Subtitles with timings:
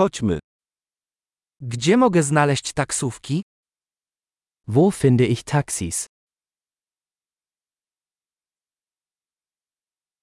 [0.00, 0.38] Chodźmy.
[1.60, 3.42] Gdzie mogę znaleźć taksówki?
[4.66, 6.06] Wo finde ich Taxis?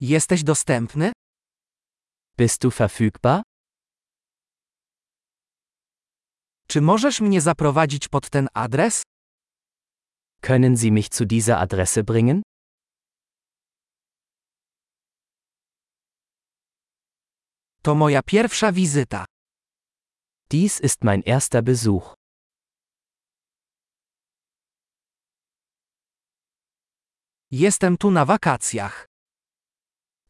[0.00, 1.12] Jesteś dostępny?
[2.38, 3.42] Bist du verfügbar?
[6.68, 9.02] Czy możesz mnie zaprowadzić pod ten adres?
[10.42, 12.42] Können Sie mich zu dieser Adresse bringen?
[17.82, 19.24] To moja pierwsza wizyta.
[20.50, 22.14] Dies ist mein erster Besuch.
[27.50, 29.06] Jestem tu na wakacjach.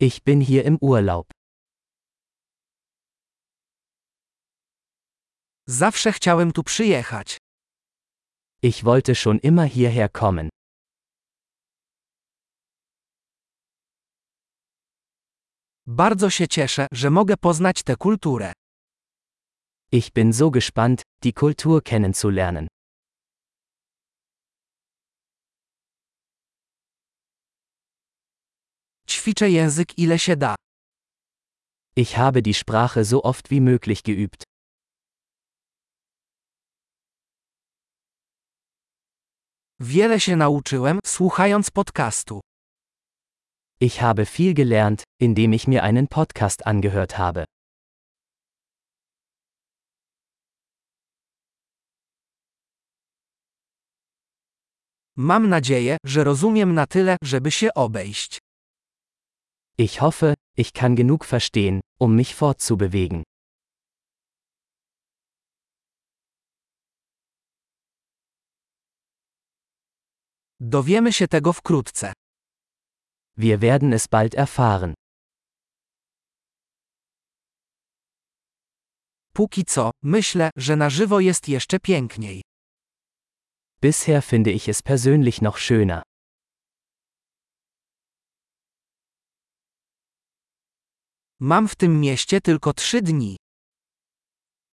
[0.00, 1.30] Ich bin hier im Urlaub.
[5.66, 7.38] Zawsze chciałem tu przyjechać.
[8.62, 10.48] Ich wollte schon immer hierher kommen.
[15.86, 18.52] Bardzo się cieszę, że mogę poznać tę kulturę.
[19.90, 22.68] Ich bin so gespannt, die Kultur kennenzulernen.
[29.08, 30.54] Ćwiczę język ile się da.
[31.96, 34.42] Ich habe die Sprache so oft wie möglich geübt.
[39.80, 42.40] Wiele się nauczyłem, słuchając podcastu.
[43.80, 47.44] Ich habe viel gelernt, indem ich mir einen Podcast angehört habe.
[55.20, 58.38] Mam nadzieję, że rozumiem na tyle, żeby się obejść.
[59.78, 63.22] Ich hoffe, ich kann genug verstehen, um mich fortzubewegen.
[70.60, 72.12] Dowiemy się tego wkrótce.
[73.36, 74.94] Wir werden es bald erfahren.
[79.32, 82.47] Póki co, myślę, że na żywo jest jeszcze piękniej.
[83.80, 86.02] Bisher finde ich es persönlich noch schöner.
[91.40, 93.36] Mam w tym mieście tylko trzy dni.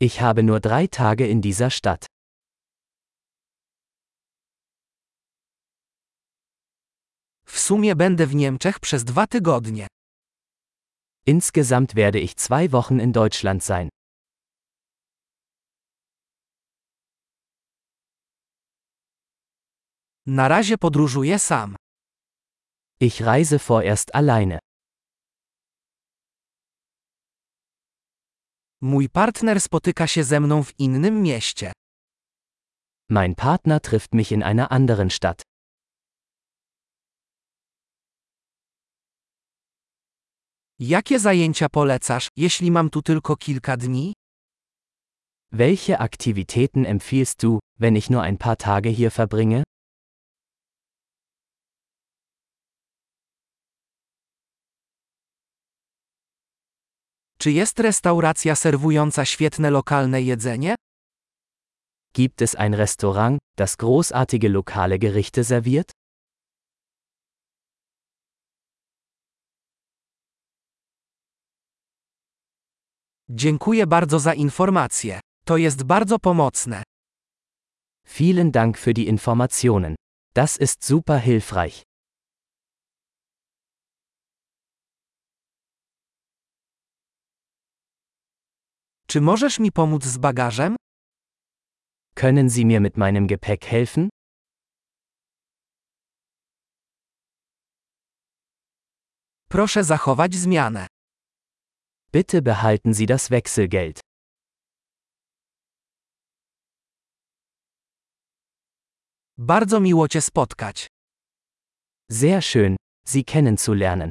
[0.00, 2.06] Ich habe nur drei Tage in dieser Stadt.
[7.44, 9.86] W sumie będę w Niemczech przez dwa tygodnie.
[11.26, 13.88] Insgesamt werde ich zwei Wochen in Deutschland sein.
[20.26, 21.76] Na razie podróżuję sam.
[23.00, 24.58] Ich reise vorerst alleine.
[28.80, 31.72] Mój partner spotyka się ze mną w innym mieście.
[33.10, 35.42] Mein Partner trifft mich in einer anderen Stadt.
[40.78, 44.12] Jakie zajęcia polecasz, jeśli mam tu tylko kilka dni?
[45.52, 49.62] Welche Aktivitäten empfiehlst du, wenn ich nur ein paar Tage hier verbringe?
[57.42, 60.74] Czy jest restauracja serwująca świetne lokalne jedzenie?
[62.16, 65.90] Gibt es ein Restaurant, das großartige lokale Gerichte serviert?
[73.28, 75.20] Dziękuję bardzo za informacje.
[75.44, 76.82] To jest bardzo pomocne.
[78.06, 79.94] Vielen Dank für die Informationen.
[80.34, 81.82] Das ist super hilfreich.
[89.12, 90.76] Czy możesz mi pomóc z bagażem?
[92.14, 94.08] Können Sie mir mit meinem Gepäck helfen?
[99.48, 100.86] Proszę zachować zmianę.
[102.12, 104.00] Bitte behalten Sie das Wechselgeld.
[109.38, 110.86] Bardzo miło Cię spotkać.
[112.10, 114.10] Sehr schön, Sie kennenzulernen.